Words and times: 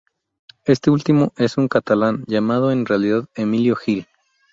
Este 0.65 0.89
último 0.89 1.31
es 1.37 1.59
un 1.59 1.67
catalán 1.67 2.23
llamado 2.25 2.71
en 2.71 2.87
realidad 2.87 3.29
Emilio 3.35 3.75
Gil. 3.75 4.07